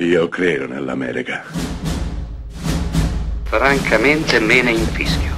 Io 0.00 0.28
credo 0.28 0.68
nell'America. 0.68 1.42
Francamente 3.42 4.38
me 4.38 4.62
ne 4.62 4.70
infischio. 4.70 5.34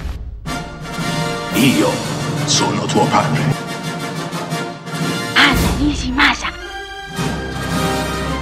Io 1.55 1.89
sono 2.45 2.85
tuo 2.85 3.07
padre. 3.07 3.43
Anna 5.35 5.77
Nishimasa. 5.79 6.53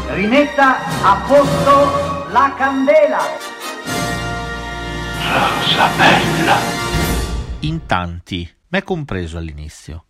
Rimetta 0.08 0.78
a 1.02 1.24
posto 1.24 2.26
la 2.32 2.52
candela. 2.56 3.20
Rosa 5.22 5.88
bella. 5.96 6.56
In 7.60 7.86
tanti, 7.86 8.56
me 8.70 8.82
compreso 8.82 9.38
all'inizio, 9.38 10.06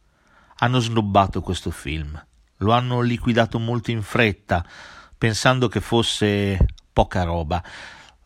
hanno 0.61 0.79
snobbato 0.79 1.43
questo 1.43 1.71
film. 1.71 2.19
Lo 2.61 2.73
hanno 2.73 3.03
liquidato 3.03 3.59
molto 3.59 3.91
in 3.91 4.01
fretta, 4.01 4.65
pensando 5.19 5.69
che 5.69 5.81
fosse 5.81 6.57
poca 6.93 7.25
roba. 7.25 7.63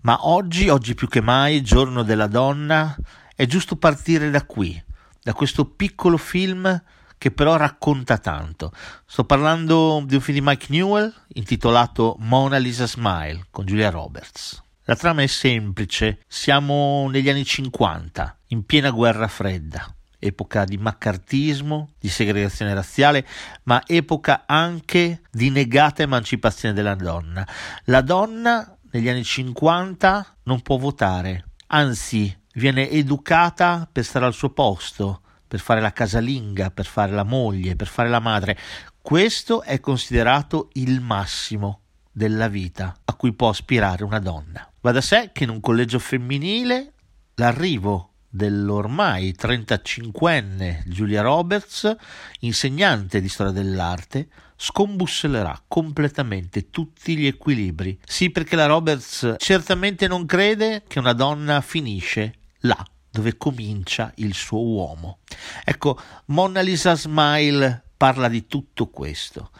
Ma 0.02 0.28
oggi, 0.28 0.68
oggi 0.68 0.94
più 0.94 1.08
che 1.08 1.20
mai, 1.20 1.62
giorno 1.62 2.02
della 2.02 2.26
donna, 2.26 2.94
è 3.34 3.46
giusto 3.46 3.76
partire 3.76 4.30
da 4.30 4.44
qui, 4.44 4.80
da 5.22 5.32
questo 5.32 5.64
piccolo 5.64 6.16
film 6.16 6.82
che 7.16 7.30
però 7.30 7.56
racconta 7.56 8.18
tanto. 8.18 8.72
Sto 9.06 9.24
parlando 9.24 10.02
di 10.04 10.16
un 10.16 10.20
film 10.20 10.38
di 10.38 10.44
Mike 10.44 10.66
Newell 10.70 11.14
intitolato 11.34 12.16
Mona 12.18 12.58
Lisa 12.58 12.86
Smile 12.86 13.46
con 13.50 13.64
Julia 13.64 13.90
Roberts. 13.90 14.60
La 14.84 14.96
trama 14.96 15.22
è 15.22 15.28
semplice, 15.28 16.24
siamo 16.26 17.08
negli 17.08 17.28
anni 17.28 17.44
50, 17.44 18.38
in 18.48 18.66
piena 18.66 18.90
guerra 18.90 19.28
fredda, 19.28 19.94
epoca 20.22 20.64
di 20.64 20.78
maccartismo, 20.78 21.90
di 21.98 22.08
segregazione 22.08 22.72
razziale, 22.72 23.26
ma 23.64 23.82
epoca 23.84 24.44
anche 24.46 25.22
di 25.30 25.50
negata 25.50 26.02
emancipazione 26.02 26.72
della 26.72 26.94
donna. 26.94 27.46
La 27.86 28.00
donna 28.00 28.76
negli 28.92 29.08
anni 29.08 29.24
50 29.24 30.36
non 30.44 30.60
può 30.60 30.76
votare, 30.76 31.46
anzi 31.68 32.34
viene 32.54 32.88
educata 32.88 33.88
per 33.90 34.04
stare 34.04 34.26
al 34.26 34.34
suo 34.34 34.50
posto, 34.50 35.22
per 35.48 35.58
fare 35.58 35.80
la 35.80 35.92
casalinga, 35.92 36.70
per 36.70 36.86
fare 36.86 37.12
la 37.12 37.24
moglie, 37.24 37.76
per 37.76 37.88
fare 37.88 38.08
la 38.08 38.20
madre. 38.20 38.56
Questo 39.00 39.62
è 39.62 39.80
considerato 39.80 40.68
il 40.74 41.00
massimo 41.00 41.80
della 42.12 42.48
vita 42.48 42.94
a 43.04 43.14
cui 43.14 43.32
può 43.32 43.48
aspirare 43.48 44.04
una 44.04 44.20
donna. 44.20 44.70
Va 44.80 44.92
da 44.92 45.00
sé 45.00 45.30
che 45.32 45.44
in 45.44 45.50
un 45.50 45.60
collegio 45.60 45.98
femminile 45.98 46.92
l'arrivo 47.34 48.11
dell'ormai 48.34 49.34
35enne 49.38 50.84
Julia 50.86 51.20
Roberts, 51.20 51.94
insegnante 52.40 53.20
di 53.20 53.28
storia 53.28 53.52
dell'arte, 53.52 54.28
scombussolerà 54.56 55.62
completamente 55.68 56.70
tutti 56.70 57.14
gli 57.14 57.26
equilibri. 57.26 57.98
Sì, 58.06 58.30
perché 58.30 58.56
la 58.56 58.64
Roberts 58.64 59.34
certamente 59.36 60.08
non 60.08 60.24
crede 60.24 60.84
che 60.86 60.98
una 60.98 61.12
donna 61.12 61.60
finisce 61.60 62.36
là 62.60 62.82
dove 63.10 63.36
comincia 63.36 64.10
il 64.16 64.32
suo 64.32 64.62
uomo. 64.62 65.18
Ecco, 65.64 66.00
Mona 66.26 66.62
Lisa 66.62 66.96
Smile 66.96 67.82
parla 67.94 68.28
di 68.28 68.46
tutto 68.46 68.88
questo, 68.88 69.50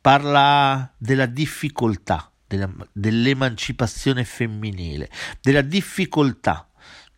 parla 0.00 0.88
della 0.96 1.26
difficoltà 1.26 2.30
della, 2.46 2.68
dell'emancipazione 2.92 4.24
femminile, 4.24 5.08
della 5.40 5.62
difficoltà 5.62 6.68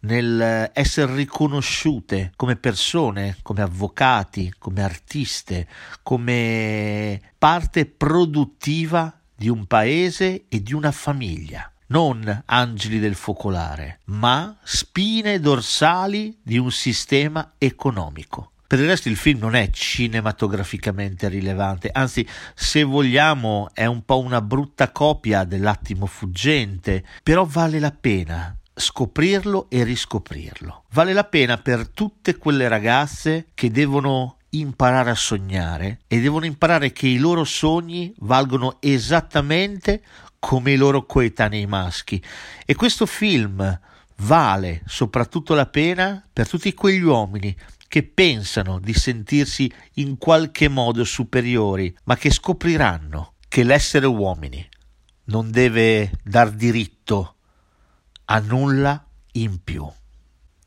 nel 0.03 0.71
essere 0.73 1.15
riconosciute 1.15 2.33
come 2.37 2.57
persone, 2.57 3.37
come 3.43 3.63
avvocati, 3.63 4.53
come 4.59 4.83
artiste, 4.83 5.67
come 6.03 7.21
parte 7.39 7.87
produttiva 7.87 9.21
di 9.35 9.49
un 9.49 9.67
paese 9.67 10.45
e 10.49 10.63
di 10.63 10.73
una 10.73 10.93
famiglia. 10.93 11.71
Non 11.89 12.45
angeli 12.47 12.99
del 12.99 13.15
focolare, 13.15 14.01
ma 14.07 14.57
spine 14.63 15.41
dorsali 15.41 16.39
di 16.43 16.57
un 16.57 16.71
sistema 16.71 17.55
economico. 17.59 18.53
Per 18.67 18.81
il 18.81 18.87
resto 18.87 19.11
il 19.11 19.17
film 19.17 19.41
non 19.41 19.55
è 19.55 19.69
cinematograficamente 19.69 21.29
rilevante, 21.29 21.91
anzi, 21.93 22.27
se 22.55 22.83
vogliamo, 22.85 23.69
è 23.75 23.85
un 23.85 24.03
po' 24.07 24.21
una 24.21 24.41
brutta 24.41 24.91
copia 24.91 25.45
dell'attimo 25.45 26.07
fuggente, 26.07 27.05
però 27.23 27.45
vale 27.45 27.79
la 27.79 27.91
pena 27.91 28.57
scoprirlo 28.75 29.67
e 29.69 29.85
riscoprirlo. 29.85 30.85
Vale 30.93 31.13
la 31.13 31.25
pena 31.25 31.59
per 31.59 31.89
tutte 31.89 32.37
quelle 32.37 32.69
ragazze 32.69 33.49
che 33.55 33.71
devono 33.71 34.39
imparare 34.51 35.11
a 35.11 35.15
sognare 35.15 36.01
e 36.07 36.21
devono 36.21 36.45
imparare 36.45 36.93
che 36.93 37.07
i 37.07 37.19
loro 37.19 37.45
sogni 37.45 38.13
valgono 38.19 38.77
esattamente 38.81 40.03
come 40.39 40.73
i 40.73 40.77
loro 40.77 41.07
coetanei 41.07 41.67
maschi. 41.67 42.23
E 42.67 42.75
questo 42.75 43.07
film 43.07 43.81
vale 44.17 44.83
soprattutto 44.87 45.55
la 45.55 45.67
pena 45.67 46.27
per 46.33 46.49
tutti 46.49 46.75
quegli 46.75 47.03
uomini 47.03 47.57
che 47.89 48.03
pensano 48.03 48.79
di 48.79 48.95
sentirsi 48.95 49.71
in 49.95 50.17
qualche 50.17 50.69
modo 50.69 51.05
superiori, 51.05 51.95
ma 52.05 52.17
che 52.17 52.31
scopriranno 52.31 53.35
che 53.49 53.65
l'essere 53.65 54.07
uomini 54.07 54.67
non 55.25 55.51
deve 55.51 56.11
dar 56.25 56.51
diritto 56.51 57.37
a 58.27 58.39
nulla 58.41 59.05
in 59.33 59.63
più. 59.63 59.87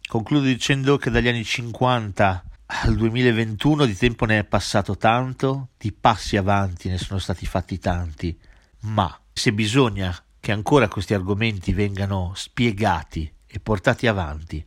Concludo 0.08 0.46
dicendo 0.46 0.98
che 0.98 1.10
dagli 1.10 1.28
anni 1.28 1.44
50 1.44 2.44
al 2.68 2.96
2021 2.96 3.86
di 3.86 3.96
tempo 3.96 4.26
ne 4.26 4.40
è 4.40 4.44
passato 4.44 4.98
tanto, 4.98 5.70
di 5.78 5.92
passi 5.92 6.38
avanti 6.38 6.90
ne 6.90 6.98
sono 6.98 7.20
stati 7.20 7.46
fatti 7.46 7.80
tanti, 7.80 8.38
ma 8.82 9.20
se 9.34 9.54
bisogna 9.54 10.16
che 10.40 10.52
ancora 10.52 10.88
questi 10.88 11.14
argomenti 11.14 11.74
vengano 11.74 12.34
spiegati 12.36 13.32
e 13.46 13.60
portati 13.60 14.08
avanti, 14.08 14.64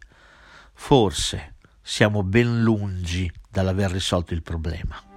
forse 0.75 1.55
siamo 1.83 2.23
ben 2.23 2.63
lungi 2.63 3.31
dall'aver 3.49 3.91
risolto 3.91 4.35
il 4.35 4.43
problema. 4.43 5.08